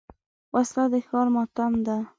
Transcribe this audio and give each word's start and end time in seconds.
وسله 0.53 0.85
د 0.93 0.95
ښار 1.07 1.27
ماتم 1.35 1.73
ده 1.85 1.97